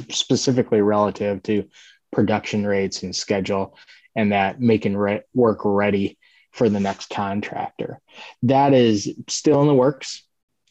specifically 0.10 0.82
relative 0.82 1.42
to 1.44 1.64
production 2.12 2.66
rates 2.66 3.04
and 3.04 3.16
schedule, 3.16 3.78
and 4.16 4.32
that 4.32 4.60
making 4.60 4.98
re- 4.98 5.22
work 5.34 5.60
ready 5.64 6.18
for 6.52 6.70
the 6.70 6.80
next 6.80 7.10
contractor. 7.10 8.00
That 8.44 8.74
is 8.74 9.14
still 9.28 9.62
in 9.62 9.68
the 9.68 9.74
works 9.74 10.24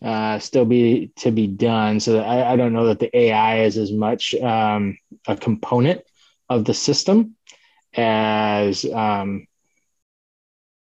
uh, 0.03 0.39
still 0.39 0.65
be 0.65 1.11
to 1.17 1.31
be 1.31 1.47
done. 1.47 2.01
So 2.01 2.21
I, 2.21 2.53
I, 2.53 2.57
don't 2.57 2.73
know 2.73 2.87
that 2.87 2.99
the 2.99 3.17
AI 3.17 3.61
is 3.61 3.79
as 3.79 3.93
much 3.93 4.35
um, 4.35 4.99
a 5.27 5.37
component 5.37 6.03
of 6.49 6.65
the 6.65 6.75
system 6.75 7.37
as 7.95 8.85
um, 8.85 9.47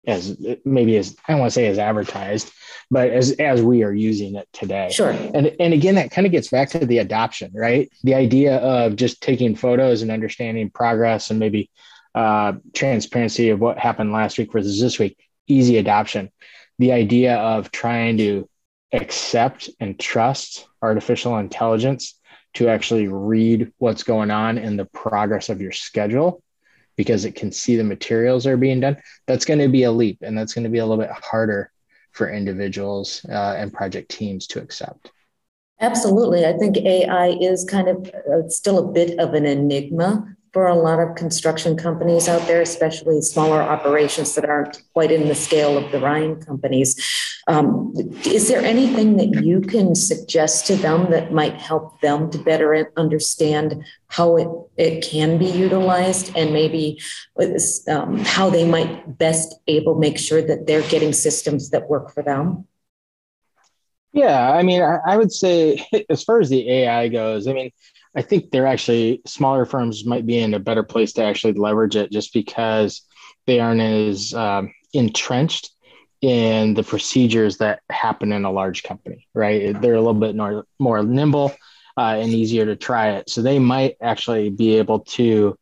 as 0.06 0.38
maybe 0.66 0.98
as 0.98 1.16
I 1.28 1.34
don't 1.34 1.40
want 1.40 1.52
to 1.52 1.56
say 1.56 1.68
as 1.68 1.78
advertised, 1.78 2.52
but 2.92 3.10
as 3.10 3.32
as 3.34 3.62
we 3.62 3.84
are 3.84 3.94
using 3.94 4.36
it 4.36 4.48
today. 4.52 4.90
Sure. 4.92 5.12
And 5.12 5.56
and 5.60 5.74
again, 5.74 5.96
that 5.96 6.12
kind 6.12 6.26
of 6.26 6.32
gets 6.32 6.50
back 6.50 6.70
to 6.70 6.86
the 6.86 6.98
adoption, 7.00 7.52
right? 7.54 7.90
The 8.04 8.16
idea 8.16 8.58
of 8.58 8.96
just 8.96 9.22
taking 9.22 9.56
photos 9.56 10.02
and 10.02 10.12
understanding 10.12 10.70
progress 10.70 11.30
and 11.30 11.40
maybe 11.40 11.70
uh, 12.16 12.54
transparency 12.74 13.50
of 13.50 13.60
what 13.60 13.80
happened 13.80 14.12
last 14.12 14.38
week 14.38 14.52
versus 14.52 14.80
this 14.80 15.00
week. 15.00 15.18
Easy 15.48 15.78
adoption. 15.78 16.32
The 16.80 16.92
idea 16.92 17.36
of 17.38 17.72
trying 17.72 18.18
to 18.18 18.50
accept 18.92 19.70
and 19.80 20.00
trust 20.00 20.68
artificial 20.82 21.38
intelligence 21.38 22.20
to 22.54 22.70
actually 22.70 23.08
read 23.08 23.72
what's 23.78 24.04
going 24.04 24.32
on 24.32 24.58
in 24.58 24.78
the 24.78 24.86
progress 24.86 25.50
of 25.50 25.62
your 25.62 25.72
schedule 25.72 26.44
because 26.96 27.26
it 27.26 27.36
can 27.36 27.52
see 27.52 27.76
the 27.76 27.84
materials 27.84 28.46
are 28.46 28.58
being 28.58 28.80
done 28.80 28.98
that's 29.26 29.46
going 29.46 29.60
to 29.60 29.68
be 29.68 29.84
a 29.84 29.92
leap 29.92 30.20
and 30.22 30.38
that's 30.38 30.54
going 30.54 30.64
to 30.64 30.70
be 30.70 30.78
a 30.78 30.86
little 30.86 31.04
bit 31.04 31.12
harder 31.12 31.72
for 32.12 32.30
individuals 32.30 33.26
uh, 33.30 33.56
and 33.58 33.74
project 33.74 34.10
teams 34.10 34.46
to 34.48 34.62
accept. 34.62 35.12
Absolutely. 35.80 36.46
I 36.46 36.54
think 36.54 36.78
ai 36.78 37.30
is 37.42 37.66
kind 37.66 37.88
of 37.88 38.08
uh, 38.08 38.48
still 38.48 38.78
a 38.78 38.92
bit 38.92 39.20
of 39.20 39.34
an 39.34 39.46
enigma 39.46 40.36
for 40.54 40.68
a 40.68 40.76
lot 40.76 41.00
of 41.00 41.16
construction 41.16 41.76
companies 41.76 42.30
out 42.30 42.46
there, 42.48 42.62
especially 42.62 43.20
smaller 43.22 43.62
operations 43.62 44.36
that 44.36 44.46
aren't 44.46 44.84
quite 44.94 45.12
in 45.12 45.28
the 45.28 45.34
scale 45.34 45.78
of 45.78 45.92
the 45.92 46.00
Ryan 46.00 46.40
companies. 46.40 46.96
Um, 47.48 47.92
is 48.24 48.48
there 48.48 48.62
anything 48.62 49.18
that 49.18 49.44
you 49.44 49.62
can 49.62 49.96
suggest 49.96 50.68
to 50.68 50.76
them 50.76 51.10
that 51.10 51.34
might 51.34 51.56
help 51.56 52.00
them 52.02 52.30
to 52.32 52.38
better 52.38 52.92
understand 52.96 53.84
how 54.08 54.38
it, 54.38 54.48
it 54.78 55.04
can 55.04 55.40
be 55.40 55.48
utilized 55.48 56.32
and 56.38 56.54
maybe 56.54 57.02
um, 57.90 58.20
how 58.20 58.52
they 58.52 58.66
might 58.66 59.18
best 59.18 59.56
able 59.68 59.96
make 59.96 60.20
sure 60.20 60.42
that 60.42 60.68
they're 60.68 60.88
getting 60.88 61.14
systems 61.14 61.72
that 61.72 61.90
work 61.90 62.14
for 62.14 62.22
them? 62.22 62.68
Yeah, 64.14 64.52
I 64.52 64.62
mean, 64.62 64.84
I, 64.84 65.00
I 65.06 65.18
would 65.18 65.32
say 65.32 65.84
as 66.10 66.24
far 66.24 66.40
as 66.40 66.50
the 66.50 66.70
AI 66.70 67.08
goes, 67.08 67.48
I 67.48 67.54
mean, 67.54 67.72
I 68.16 68.22
think 68.22 68.52
they're 68.52 68.68
actually 68.68 69.22
smaller 69.26 69.66
firms 69.66 70.06
might 70.06 70.26
be 70.26 70.38
in 70.38 70.54
a 70.54 70.60
better 70.60 70.84
place 70.84 71.14
to 71.14 71.24
actually 71.24 71.54
leverage 71.54 71.96
it 71.96 72.12
just 72.12 72.34
because 72.34 73.02
they 73.48 73.60
aren't 73.60 73.82
as 73.82 74.34
um, 74.34 74.74
entrenched 74.94 75.72
in 76.22 76.74
the 76.74 76.84
procedures 76.84 77.58
that 77.58 77.82
happen 77.90 78.32
in 78.32 78.46
a 78.46 78.52
large 78.52 78.84
company, 78.84 79.28
right? 79.34 79.80
They're 79.82 79.96
a 79.96 80.02
little 80.02 80.14
bit 80.14 80.36
more, 80.36 80.66
more 80.80 81.04
nimble 81.04 81.54
uh, 81.98 82.18
and 82.20 82.32
easier 82.32 82.66
to 82.66 82.76
try 82.76 83.12
it. 83.12 83.30
So 83.30 83.42
they 83.42 83.60
might 83.60 83.98
actually 84.02 84.50
be 84.50 84.78
able 84.78 85.00
to 85.00 85.58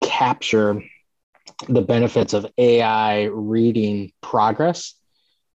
capture 0.00 0.82
the 1.68 1.82
benefits 1.82 2.34
of 2.34 2.46
AI 2.58 3.24
reading 3.24 4.12
progress 4.20 4.94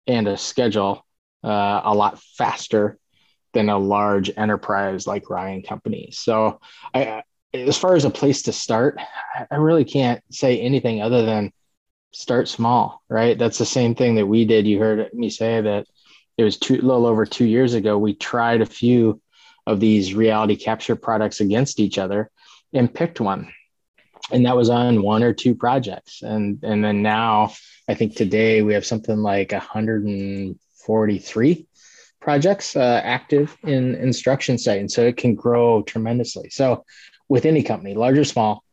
and 0.08 0.28
a 0.28 0.38
schedule 0.38 1.06
uh, 1.44 1.82
a 1.84 1.94
lot 1.94 2.20
faster 2.20 2.98
than 3.56 3.70
a 3.70 3.80
large 3.80 4.30
enterprise 4.38 5.08
like 5.08 5.32
Ryan 5.32 5.64
Company. 5.64 6.10
So, 6.12 6.60
I, 6.94 7.24
as 7.56 7.78
far 7.78 7.96
as 7.96 8.06
a 8.06 8.10
place 8.10 8.44
to 8.44 8.54
start, 8.54 9.00
I 9.50 9.56
really 9.56 9.86
can't 9.86 10.24
say 10.30 10.60
anything 10.60 11.02
other 11.02 11.26
than 11.26 11.52
start 12.12 12.48
small, 12.48 13.02
right? 13.10 13.38
That's 13.38 13.58
the 13.58 13.66
same 13.66 13.96
thing 13.96 14.16
that 14.16 14.28
we 14.28 14.46
did. 14.46 14.68
You 14.68 14.80
heard 14.80 15.14
me 15.14 15.30
say 15.30 15.62
that 15.62 15.88
it 16.38 16.44
was 16.44 16.58
two, 16.58 16.76
a 16.76 16.84
little 16.84 17.06
over 17.06 17.26
two 17.26 17.46
years 17.46 17.74
ago. 17.74 17.98
We 17.98 18.14
tried 18.14 18.62
a 18.62 18.66
few 18.66 19.22
of 19.66 19.80
these 19.80 20.14
reality 20.14 20.56
capture 20.56 20.96
products 20.96 21.42
against 21.42 21.80
each 21.80 21.98
other 21.98 22.30
and 22.74 22.94
picked 22.94 23.20
one. 23.20 23.52
And 24.32 24.46
that 24.46 24.56
was 24.56 24.70
on 24.70 25.02
one 25.02 25.24
or 25.24 25.34
two 25.34 25.56
projects. 25.56 26.22
And, 26.22 26.60
and 26.64 26.84
then 26.84 27.02
now, 27.02 27.54
I 27.88 27.94
think 27.94 28.16
today 28.16 28.62
we 28.62 28.74
have 28.74 28.86
something 28.86 29.18
like 29.18 29.52
143 29.52 31.68
projects 32.26 32.76
uh, 32.76 33.02
active 33.04 33.56
in 33.62 33.94
instruction 33.94 34.58
site. 34.58 34.80
And 34.80 34.92
so 34.92 35.04
it 35.06 35.16
can 35.16 35.36
grow 35.36 35.84
tremendously. 35.84 36.50
So 36.50 36.84
with 37.30 37.46
any 37.46 37.62
company, 37.62 37.94
large 37.94 38.18
or 38.18 38.26
small, 38.26 38.64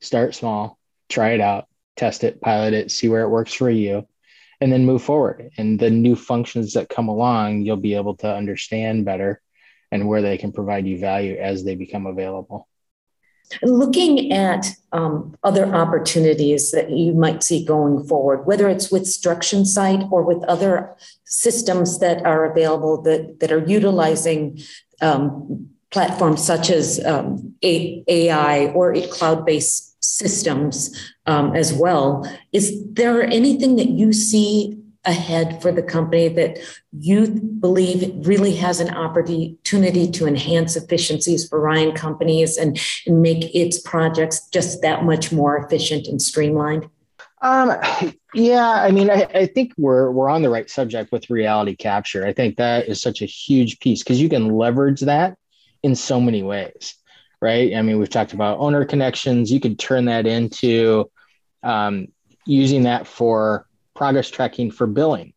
start 0.00 0.32
small, 0.36 0.78
try 1.08 1.30
it 1.30 1.40
out, 1.40 1.66
test 1.96 2.22
it, 2.22 2.40
pilot 2.40 2.72
it, 2.72 2.92
see 2.92 3.08
where 3.08 3.22
it 3.22 3.28
works 3.28 3.52
for 3.52 3.68
you, 3.68 4.06
and 4.60 4.72
then 4.72 4.86
move 4.86 5.02
forward. 5.02 5.50
And 5.58 5.76
the 5.76 5.90
new 5.90 6.14
functions 6.14 6.74
that 6.74 6.88
come 6.88 7.08
along, 7.08 7.62
you'll 7.62 7.76
be 7.78 7.96
able 7.96 8.14
to 8.18 8.32
understand 8.32 9.04
better 9.04 9.42
and 9.90 10.06
where 10.06 10.22
they 10.22 10.38
can 10.38 10.52
provide 10.52 10.86
you 10.86 10.96
value 10.96 11.36
as 11.36 11.64
they 11.64 11.74
become 11.74 12.06
available. 12.06 12.68
Looking 13.62 14.32
at 14.32 14.66
um, 14.92 15.36
other 15.42 15.66
opportunities 15.74 16.70
that 16.70 16.90
you 16.90 17.12
might 17.12 17.42
see 17.42 17.64
going 17.64 18.04
forward, 18.04 18.46
whether 18.46 18.68
it's 18.68 18.90
with 18.90 19.04
StructionSite 19.04 20.10
or 20.10 20.22
with 20.22 20.42
other 20.44 20.96
systems 21.24 21.98
that 21.98 22.24
are 22.24 22.50
available 22.50 23.02
that, 23.02 23.40
that 23.40 23.52
are 23.52 23.64
utilizing 23.66 24.60
um, 25.00 25.68
platforms 25.90 26.44
such 26.44 26.70
as 26.70 27.04
um, 27.04 27.54
AI 27.62 28.66
or 28.74 28.94
cloud 29.08 29.44
based 29.44 30.02
systems 30.02 31.12
um, 31.26 31.54
as 31.54 31.72
well. 31.72 32.26
Is 32.52 32.82
there 32.92 33.22
anything 33.22 33.76
that 33.76 33.90
you 33.90 34.12
see 34.12 34.79
ahead 35.04 35.62
for 35.62 35.72
the 35.72 35.82
company 35.82 36.28
that 36.28 36.58
you 36.92 37.26
believe 37.28 38.26
really 38.26 38.54
has 38.54 38.80
an 38.80 38.94
opportunity 38.94 40.10
to 40.10 40.26
enhance 40.26 40.76
efficiencies 40.76 41.48
for 41.48 41.60
Ryan 41.60 41.92
companies 41.92 42.58
and, 42.58 42.78
and 43.06 43.22
make 43.22 43.54
its 43.54 43.80
projects 43.80 44.46
just 44.48 44.82
that 44.82 45.04
much 45.04 45.32
more 45.32 45.56
efficient 45.56 46.06
and 46.06 46.20
streamlined? 46.20 46.88
Um, 47.42 47.72
yeah, 48.34 48.70
I 48.70 48.90
mean, 48.90 49.10
I, 49.10 49.26
I 49.34 49.46
think 49.46 49.72
we're 49.78 50.10
we're 50.10 50.28
on 50.28 50.42
the 50.42 50.50
right 50.50 50.68
subject 50.68 51.10
with 51.10 51.30
reality 51.30 51.74
capture. 51.74 52.26
I 52.26 52.34
think 52.34 52.56
that 52.56 52.86
is 52.86 53.00
such 53.00 53.22
a 53.22 53.26
huge 53.26 53.80
piece 53.80 54.02
because 54.02 54.20
you 54.20 54.28
can 54.28 54.50
leverage 54.50 55.00
that 55.00 55.38
in 55.82 55.94
so 55.94 56.20
many 56.20 56.42
ways, 56.42 56.94
right? 57.40 57.74
I 57.74 57.80
mean, 57.80 57.98
we've 57.98 58.10
talked 58.10 58.34
about 58.34 58.58
owner 58.58 58.84
connections. 58.84 59.50
You 59.50 59.60
could 59.60 59.78
turn 59.78 60.04
that 60.04 60.26
into 60.26 61.10
um, 61.62 62.08
using 62.44 62.82
that 62.82 63.06
for 63.06 63.66
progress 64.00 64.30
tracking 64.30 64.70
for 64.70 64.86
billing, 64.86 65.30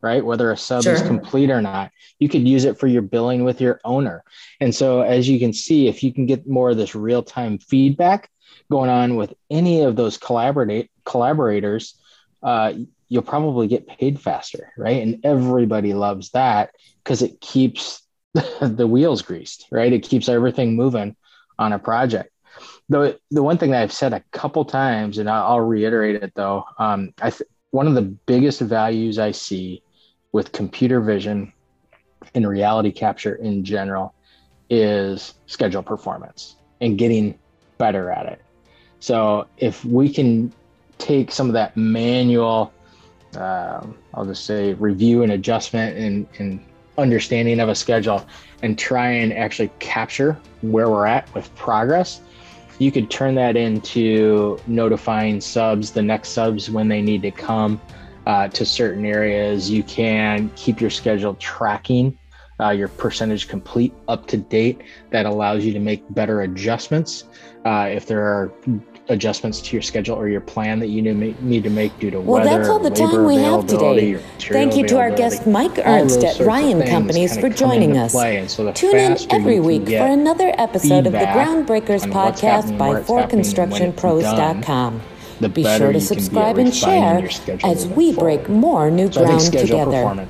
right? 0.00 0.24
Whether 0.24 0.50
a 0.50 0.56
sub 0.56 0.84
sure. 0.84 0.94
is 0.94 1.02
complete 1.02 1.50
or 1.50 1.60
not, 1.60 1.90
you 2.18 2.26
could 2.26 2.48
use 2.48 2.64
it 2.64 2.78
for 2.78 2.86
your 2.86 3.02
billing 3.02 3.44
with 3.44 3.60
your 3.60 3.82
owner. 3.84 4.24
And 4.60 4.74
so, 4.74 5.02
as 5.02 5.28
you 5.28 5.38
can 5.38 5.52
see, 5.52 5.88
if 5.88 6.02
you 6.02 6.10
can 6.10 6.24
get 6.24 6.48
more 6.48 6.70
of 6.70 6.78
this 6.78 6.94
real 6.94 7.22
time 7.22 7.58
feedback 7.58 8.30
going 8.70 8.88
on 8.88 9.16
with 9.16 9.34
any 9.50 9.82
of 9.82 9.94
those 9.94 10.16
collaborate 10.16 10.90
collaborators, 11.04 12.00
uh, 12.42 12.72
you'll 13.08 13.20
probably 13.20 13.66
get 13.66 13.86
paid 13.86 14.18
faster, 14.18 14.72
right? 14.78 15.02
And 15.02 15.22
everybody 15.22 15.92
loves 15.92 16.30
that 16.30 16.70
because 17.04 17.20
it 17.20 17.42
keeps 17.42 18.00
the 18.62 18.86
wheels 18.86 19.20
greased, 19.20 19.66
right? 19.70 19.92
It 19.92 20.02
keeps 20.02 20.30
everything 20.30 20.76
moving 20.76 21.14
on 21.58 21.74
a 21.74 21.78
project. 21.78 22.30
The 22.88 23.20
the 23.30 23.42
one 23.42 23.58
thing 23.58 23.72
that 23.72 23.82
I've 23.82 23.92
said 23.92 24.14
a 24.14 24.24
couple 24.32 24.64
times, 24.64 25.18
and 25.18 25.28
I'll, 25.28 25.60
reiterate 25.60 26.22
it 26.22 26.32
though, 26.34 26.64
um, 26.78 27.12
I 27.20 27.28
th- 27.28 27.50
one 27.70 27.86
of 27.86 27.94
the 27.94 28.02
biggest 28.02 28.60
values 28.60 29.18
I 29.18 29.32
see 29.32 29.82
with 30.32 30.52
computer 30.52 31.00
vision 31.00 31.52
and 32.34 32.48
reality 32.48 32.90
capture 32.92 33.34
in 33.36 33.64
general 33.64 34.14
is 34.70 35.34
schedule 35.46 35.82
performance 35.82 36.56
and 36.80 36.98
getting 36.98 37.38
better 37.78 38.10
at 38.10 38.26
it. 38.26 38.42
So 39.00 39.46
if 39.56 39.84
we 39.84 40.12
can 40.12 40.52
take 40.98 41.30
some 41.30 41.46
of 41.46 41.52
that 41.54 41.76
manual, 41.76 42.72
uh, 43.36 43.86
I'll 44.14 44.24
just 44.24 44.44
say 44.44 44.74
review 44.74 45.22
and 45.22 45.32
adjustment 45.32 45.96
and, 45.96 46.26
and 46.38 46.64
understanding 46.96 47.60
of 47.60 47.68
a 47.68 47.74
schedule 47.74 48.26
and 48.62 48.78
try 48.78 49.10
and 49.10 49.32
actually 49.32 49.70
capture 49.78 50.36
where 50.62 50.90
we're 50.90 51.06
at 51.06 51.32
with 51.34 51.54
progress, 51.54 52.20
you 52.78 52.92
could 52.92 53.10
turn 53.10 53.34
that 53.34 53.56
into 53.56 54.58
notifying 54.66 55.40
subs, 55.40 55.90
the 55.90 56.02
next 56.02 56.30
subs 56.30 56.70
when 56.70 56.88
they 56.88 57.02
need 57.02 57.22
to 57.22 57.30
come 57.30 57.80
uh, 58.26 58.48
to 58.48 58.64
certain 58.64 59.04
areas. 59.04 59.70
You 59.70 59.82
can 59.82 60.50
keep 60.54 60.80
your 60.80 60.90
schedule 60.90 61.34
tracking, 61.34 62.16
uh, 62.60 62.70
your 62.70 62.88
percentage 62.88 63.48
complete 63.48 63.92
up 64.06 64.26
to 64.28 64.36
date. 64.36 64.82
That 65.10 65.26
allows 65.26 65.64
you 65.64 65.72
to 65.72 65.80
make 65.80 66.02
better 66.14 66.42
adjustments. 66.42 67.24
Uh, 67.64 67.88
if 67.90 68.06
there 68.06 68.24
are 68.24 68.52
adjustments 69.08 69.60
to 69.60 69.74
your 69.74 69.82
schedule 69.82 70.14
or 70.16 70.28
your 70.28 70.40
plan 70.40 70.78
that 70.78 70.86
you 70.88 71.02
need 71.02 71.64
to 71.64 71.70
make 71.70 71.98
due 71.98 72.10
to 72.10 72.20
well, 72.20 72.42
weather. 72.42 72.50
Well, 72.50 72.58
that's 72.58 72.68
all 72.68 72.78
the 72.78 72.90
time 72.90 73.24
we 73.24 73.36
have 73.36 73.66
today. 73.66 74.16
Thank 74.38 74.76
you 74.76 74.86
to 74.88 74.98
our 74.98 75.10
guest 75.10 75.46
Mike 75.46 75.78
Ernst 75.78 76.22
at 76.24 76.38
Ryan 76.40 76.86
Companies 76.86 77.38
for 77.38 77.48
joining 77.48 77.96
us. 77.96 78.12
So 78.12 78.72
Tune 78.72 78.96
in 78.96 79.16
every 79.30 79.60
week 79.60 79.86
for 79.86 80.06
another 80.06 80.52
episode 80.58 81.06
of 81.06 81.12
the 81.12 81.18
Groundbreakers 81.18 82.10
podcast 82.10 82.76
by 82.78 83.00
ForConstructionPros.com. 83.02 85.02
The 85.40 85.48
be 85.48 85.62
sure 85.62 85.92
to 85.92 86.00
subscribe 86.00 86.58
and 86.58 86.74
share 86.74 87.28
as 87.62 87.86
we 87.86 88.12
break 88.12 88.48
more 88.48 88.90
new 88.90 89.10
so 89.12 89.24
ground 89.24 89.52
together. 89.52 90.26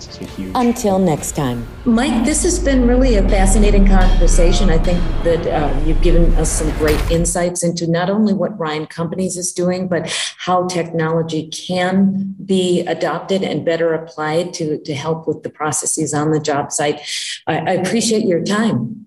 Until 0.54 0.98
next 0.98 1.32
time. 1.32 1.66
Mike, 1.86 2.26
this 2.26 2.42
has 2.42 2.58
been 2.58 2.86
really 2.86 3.16
a 3.16 3.26
fascinating 3.28 3.86
conversation. 3.86 4.68
I 4.68 4.78
think 4.78 5.00
that 5.24 5.46
uh, 5.46 5.80
you've 5.86 6.02
given 6.02 6.34
us 6.34 6.50
some 6.52 6.70
great 6.72 7.00
insights 7.10 7.62
into 7.62 7.86
not 7.86 8.10
only 8.10 8.34
what 8.34 8.58
Ryan 8.58 8.86
Companies 8.86 9.38
is 9.38 9.52
doing, 9.52 9.88
but 9.88 10.10
how 10.38 10.66
technology 10.66 11.48
can 11.48 12.34
be 12.44 12.80
adopted 12.86 13.42
and 13.42 13.64
better 13.64 13.94
applied 13.94 14.52
to, 14.54 14.78
to 14.82 14.94
help 14.94 15.26
with 15.26 15.42
the 15.42 15.50
processes 15.50 16.12
on 16.12 16.32
the 16.32 16.40
job 16.40 16.70
site. 16.70 17.00
I, 17.46 17.58
I 17.58 17.72
appreciate 17.72 18.24
your 18.24 18.42
time. 18.44 19.06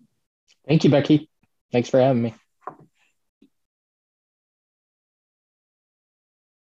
Thank 0.67 0.83
you, 0.83 0.89
Becky. 0.89 1.29
Thanks 1.71 1.89
for 1.89 1.99
having 1.99 2.23
me. 2.23 2.33